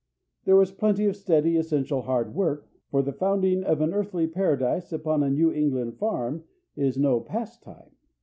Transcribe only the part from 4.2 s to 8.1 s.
paradise upon a New England farm is no pastime.